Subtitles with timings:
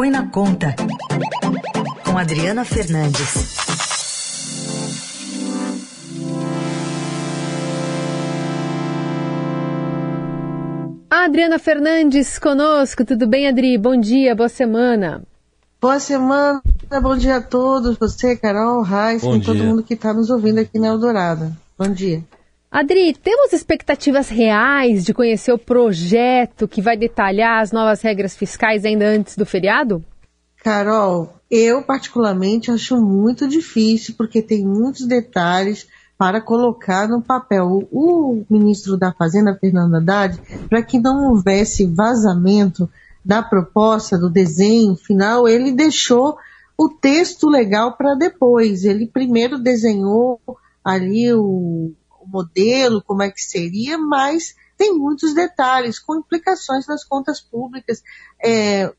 [0.00, 0.74] Põe na Conta,
[2.06, 3.54] com Adriana Fernandes.
[11.10, 13.76] Adriana Fernandes conosco, tudo bem, Adri?
[13.76, 15.22] Bom dia, boa semana.
[15.78, 16.62] Boa semana,
[17.02, 20.78] bom dia a todos, você, Carol, Raíssa e todo mundo que está nos ouvindo aqui
[20.78, 21.54] na Eldorado.
[21.78, 22.24] Bom dia.
[22.70, 28.84] Adri, temos expectativas reais de conhecer o projeto que vai detalhar as novas regras fiscais
[28.84, 30.04] ainda antes do feriado?
[30.62, 37.88] Carol, eu particularmente acho muito difícil, porque tem muitos detalhes para colocar no papel.
[37.90, 42.88] O ministro da Fazenda, Fernando Haddad, para que não houvesse vazamento
[43.24, 46.36] da proposta, do desenho final, ele deixou
[46.78, 48.84] o texto legal para depois.
[48.84, 50.40] Ele primeiro desenhou
[50.84, 51.92] ali o,
[52.30, 58.02] modelo, como é que seria, mas tem muitos detalhes com implicações nas contas públicas,
[58.42, 58.92] é,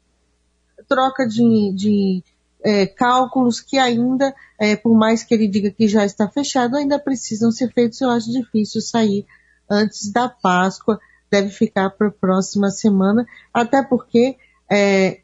[0.88, 2.24] troca de, de
[2.64, 7.00] é, cálculos que ainda, é, por mais que ele diga que já está fechado, ainda
[7.00, 8.00] precisam ser feitos.
[8.02, 9.26] Eu acho difícil sair
[9.70, 11.00] antes da Páscoa,
[11.32, 14.38] deve ficar para a próxima semana, até porque
[14.70, 15.22] é,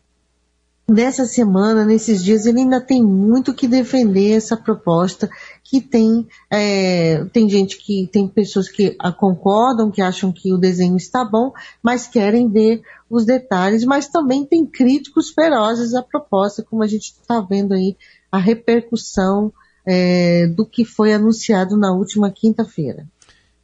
[0.90, 5.30] nessa semana, nesses dias, ele ainda tem muito que defender essa proposta,
[5.64, 10.96] que tem, é, tem gente que, tem pessoas que concordam, que acham que o desenho
[10.96, 11.52] está bom,
[11.84, 17.12] mas querem ver os detalhes, mas também tem críticos ferozes à proposta, como a gente
[17.12, 17.98] está vendo aí,
[18.32, 19.52] a repercussão
[19.86, 23.06] é, do que foi anunciado na última quinta-feira.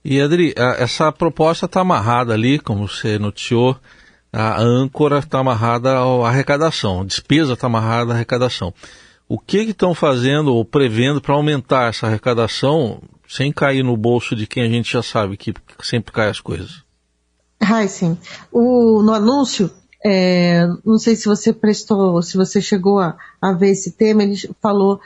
[0.03, 3.77] E Adri, essa proposta está amarrada ali, como você noticiou,
[4.33, 8.73] a âncora está amarrada à arrecadação, a despesa está amarrada à arrecadação.
[9.29, 14.47] O que estão fazendo ou prevendo para aumentar essa arrecadação sem cair no bolso de
[14.47, 15.53] quem a gente já sabe que
[15.83, 16.83] sempre cai as coisas?
[17.61, 18.17] Ai, sim.
[18.51, 19.71] O, no anúncio,
[20.03, 24.35] é, não sei se você prestou, se você chegou a, a ver esse tema, ele
[24.61, 24.99] falou,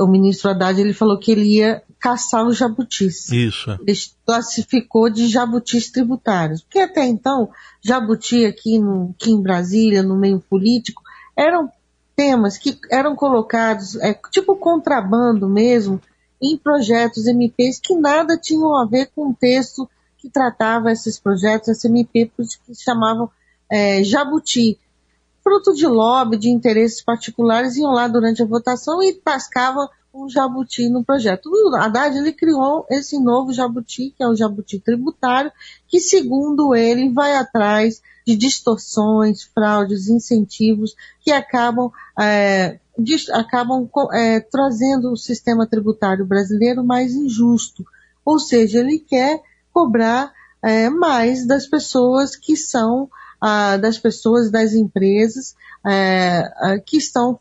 [0.00, 3.30] o ministro Haddad, ele falou que ele ia caçar os jabutis.
[3.30, 3.70] Isso.
[3.86, 6.62] Ele classificou de jabutis tributários.
[6.62, 7.50] Porque até então,
[7.82, 11.02] jabuti aqui, no, aqui em Brasília, no meio político,
[11.36, 11.70] eram
[12.16, 16.00] temas que eram colocados, é, tipo contrabando mesmo,
[16.42, 21.68] em projetos MPs que nada tinham a ver com o texto que tratava esses projetos,
[21.68, 23.30] esse MP que chamavam
[23.70, 24.78] é, jabuti.
[25.42, 30.88] Fruto de lobby, de interesses particulares, iam lá durante a votação e tascavam um jabuti
[30.88, 31.46] no projeto.
[31.46, 35.52] O Haddad ele criou esse novo jabuti, que é o jabuti tributário,
[35.88, 42.78] que segundo ele vai atrás de distorções, fraudes, incentivos que acabam, é,
[43.32, 47.84] acabam é, trazendo o sistema tributário brasileiro mais injusto.
[48.24, 49.40] Ou seja, ele quer
[49.72, 50.32] cobrar
[50.62, 53.08] é, mais das pessoas que são,
[53.80, 55.56] das pessoas das empresas
[55.86, 57.40] é, que estão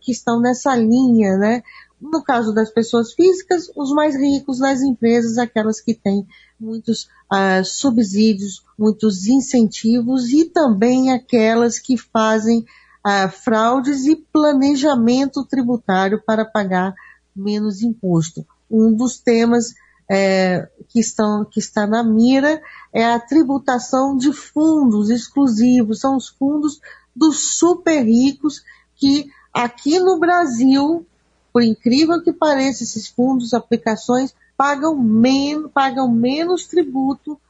[0.00, 1.62] que estão nessa linha, né?
[2.00, 6.26] No caso das pessoas físicas, os mais ricos, nas empresas, aquelas que têm
[6.60, 16.22] muitos uh, subsídios, muitos incentivos e também aquelas que fazem uh, fraudes e planejamento tributário
[16.24, 16.94] para pagar
[17.34, 18.46] menos imposto.
[18.70, 19.74] Um dos temas
[20.10, 22.60] é, que, estão, que está na mira
[22.92, 26.80] é a tributação de fundos exclusivos, são os fundos
[27.14, 28.62] dos super ricos
[28.94, 31.06] que aqui no Brasil
[31.56, 37.40] por incrível que pareça, esses fundos, aplicações, pagam, men pagam menos tributo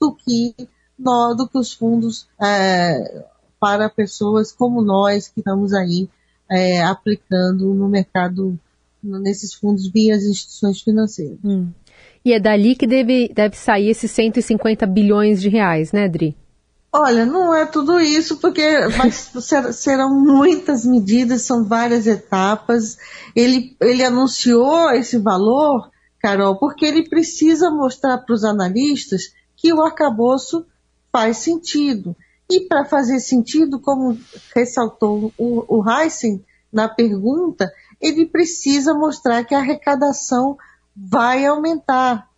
[0.00, 0.52] do que,
[0.98, 3.24] no, do que os fundos é,
[3.60, 6.08] para pessoas como nós que estamos aí
[6.50, 8.58] é, aplicando no mercado,
[9.00, 11.38] nesses fundos via as instituições financeiras.
[11.44, 11.68] Hum.
[12.24, 16.36] E é dali que deve, deve sair esses 150 bilhões de reais, né, Dri?
[16.94, 18.62] Olha, não é tudo isso, porque
[19.72, 22.98] serão muitas medidas, são várias etapas.
[23.34, 29.82] Ele, ele anunciou esse valor, Carol, porque ele precisa mostrar para os analistas que o
[29.82, 30.66] arcabouço
[31.10, 32.14] faz sentido.
[32.50, 34.18] E para fazer sentido, como
[34.54, 40.58] ressaltou o, o Heisen na pergunta, ele precisa mostrar que a arrecadação
[40.94, 42.28] vai aumentar.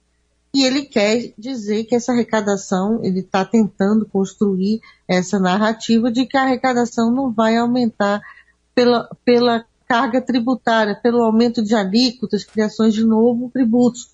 [0.54, 6.36] E ele quer dizer que essa arrecadação, ele está tentando construir essa narrativa de que
[6.36, 8.22] a arrecadação não vai aumentar
[8.72, 14.10] pela, pela carga tributária, pelo aumento de alíquotas, criações de novos tributos,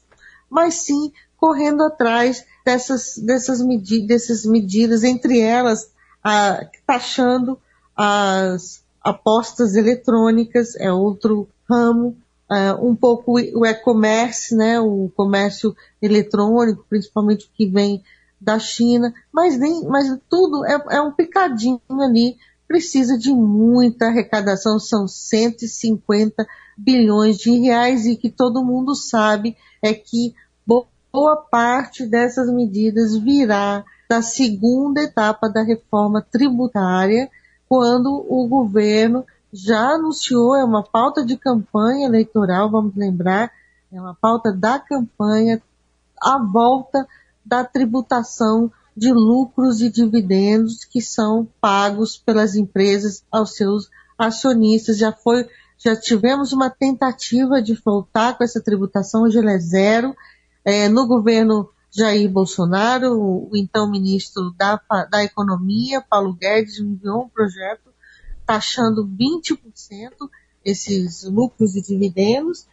[0.49, 5.93] mas sim correndo atrás dessas, dessas, medi dessas medidas, entre elas
[6.25, 7.59] a, taxando
[7.95, 12.17] as apostas eletrônicas, é outro ramo
[12.51, 18.03] uh, um pouco o e-commerce, né, o comércio eletrônico, principalmente o que vem
[18.41, 22.37] da China, mas nem, mas tudo é, é um picadinho ali
[22.67, 29.93] precisa de muita arrecadação, são 150 bilhões de reais e que todo mundo sabe é
[29.93, 30.35] que
[31.13, 37.29] boa parte dessas medidas virá da segunda etapa da reforma tributária,
[37.69, 43.51] quando o governo já anunciou, é uma pauta de campanha eleitoral, vamos lembrar,
[43.93, 45.61] é uma pauta da campanha,
[46.21, 47.07] a volta
[47.45, 53.89] da tributação de lucros e dividendos que são pagos pelas empresas aos seus
[54.19, 54.99] acionistas.
[54.99, 55.49] Já foi,
[55.79, 60.15] já tivemos uma tentativa de voltar com essa tributação, hoje ela é zero.
[60.65, 64.81] É, no governo Jair Bolsonaro, o, então ministro da,
[65.11, 67.90] da Economia, Paulo Guedes, enviou um projeto
[68.51, 69.59] taxando 20%
[70.65, 72.67] esses lucros e dividendos.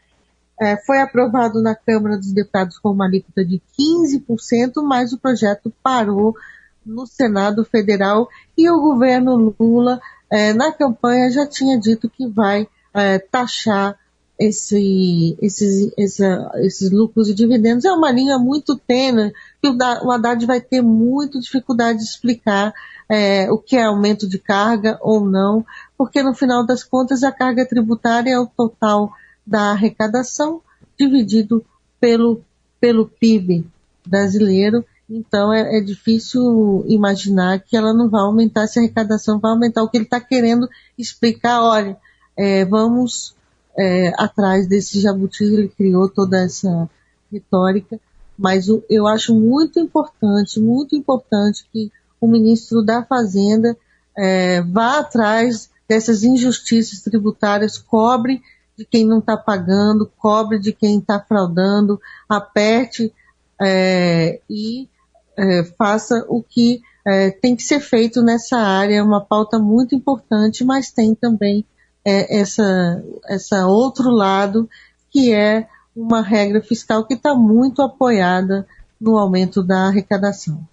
[0.59, 5.71] É, foi aprovado na Câmara dos Deputados com uma alíquota de 15%, mas o projeto
[5.83, 6.35] parou
[6.83, 8.27] no Senado Federal
[8.57, 10.01] e o governo Lula,
[10.31, 13.99] é, na campanha, já tinha dito que vai é, taxar
[14.39, 16.23] esse, esses, esse,
[16.57, 17.85] esses lucros e dividendos.
[17.85, 22.73] É uma linha muito tênue que o Haddad vai ter muita dificuldade de explicar
[23.09, 25.65] é, o que é aumento de carga ou não,
[25.97, 29.11] porque no final das contas a carga tributária é o total
[29.45, 30.61] da arrecadação
[30.99, 31.65] dividido
[31.99, 32.41] pelo,
[32.79, 33.65] pelo PIB
[34.05, 34.85] brasileiro.
[35.09, 39.81] Então é, é difícil imaginar que ela não vai aumentar, se a arrecadação vai aumentar.
[39.81, 40.67] O que ele está querendo
[40.97, 41.97] explicar, olha,
[42.35, 43.36] é, vamos
[43.77, 46.89] é, atrás desse jabuti, ele criou toda essa
[47.31, 47.99] retórica,
[48.37, 53.77] mas o, eu acho muito importante, muito importante que o ministro da Fazenda
[54.17, 58.41] é, vá atrás dessas injustiças tributárias, cobre
[58.77, 63.13] de quem não está pagando, cobre de quem está fraudando, aperte
[63.61, 64.87] é, e
[65.35, 68.95] é, faça o que é, tem que ser feito nessa área.
[68.95, 71.65] É uma pauta muito importante, mas tem também
[72.07, 74.69] é, essa, essa outro lado
[75.11, 78.65] que é uma regra fiscal que está muito apoiada
[78.99, 80.65] no aumento da arrecadação.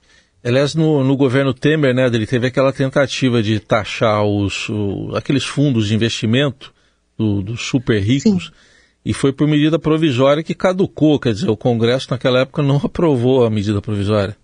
[0.44, 5.44] Aliás, no, no, governo Temer, né, ele teve aquela tentativa de taxar os, o, aqueles
[5.44, 6.72] fundos de investimento
[7.18, 8.52] dos do super ricos Sim.
[9.04, 13.44] e foi por medida provisória que caducou, quer dizer, o Congresso naquela época não aprovou
[13.44, 14.36] a medida provisória.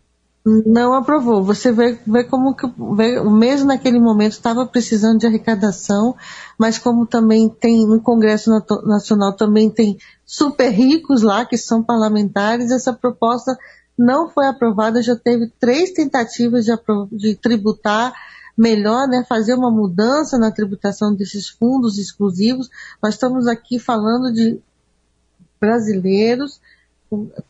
[0.45, 1.45] Não aprovou.
[1.45, 2.67] Você vê, vê como que
[2.97, 6.17] vê, mesmo naquele momento estava precisando de arrecadação,
[6.59, 8.51] mas como também tem no Congresso
[8.87, 13.57] Nacional também tem super ricos lá que são parlamentares, essa proposta
[13.99, 16.73] não foi aprovada, já teve três tentativas de,
[17.13, 18.15] de tributar
[18.57, 22.71] melhor, né, fazer uma mudança na tributação desses fundos exclusivos.
[23.03, 24.59] Nós estamos aqui falando de
[25.61, 26.61] brasileiros,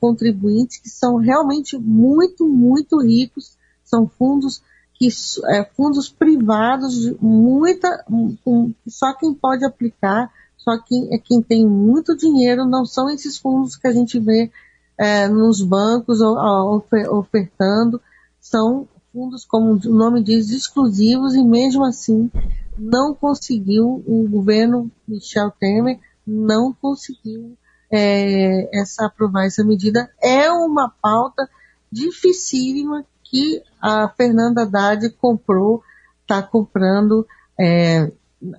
[0.01, 4.63] contribuintes que são realmente muito, muito ricos, são fundos
[4.95, 5.09] que
[5.49, 12.17] é, fundos privados, muita, um, só quem pode aplicar, só quem é quem tem muito
[12.17, 14.51] dinheiro, não são esses fundos que a gente vê
[14.99, 18.01] é, nos bancos ofertando,
[18.39, 22.31] são fundos, como o nome diz, exclusivos e mesmo assim
[22.79, 27.57] não conseguiu, o governo Michel Temer não conseguiu
[27.91, 30.11] é, essa, aprovar essa medida.
[30.23, 31.49] É uma pauta
[31.91, 35.83] dificílima que a Fernanda Haddad comprou,
[36.23, 37.27] está comprando
[37.59, 38.11] é,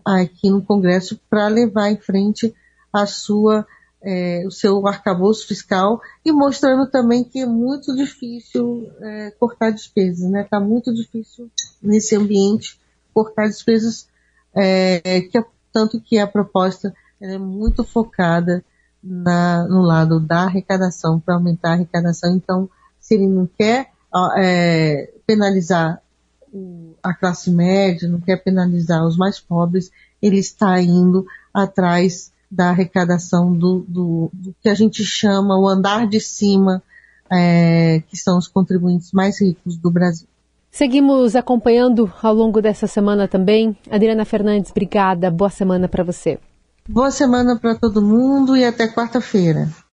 [0.05, 2.53] aqui no Congresso para levar em frente
[2.91, 3.65] a sua
[4.03, 10.29] é, o seu arcabouço fiscal e mostrando também que é muito difícil é, cortar despesas,
[10.29, 10.41] né?
[10.41, 11.51] Está muito difícil
[11.81, 12.79] nesse ambiente
[13.13, 14.07] cortar despesas,
[14.55, 18.63] é, que, é, tanto que a proposta é muito focada
[19.03, 22.35] na, no lado da arrecadação, para aumentar a arrecadação.
[22.35, 23.91] Então, se ele não quer
[24.37, 26.01] é, penalizar
[27.01, 29.89] a classe média, não quer penalizar os mais pobres,
[30.21, 36.07] ele está indo atrás da arrecadação do, do, do que a gente chama o andar
[36.07, 36.83] de cima,
[37.31, 40.27] é, que são os contribuintes mais ricos do Brasil.
[40.69, 43.75] Seguimos acompanhando ao longo dessa semana também.
[43.89, 45.31] Adriana Fernandes, obrigada.
[45.31, 46.39] Boa semana para você.
[46.91, 49.69] Boa semana para todo mundo e até quarta-feira.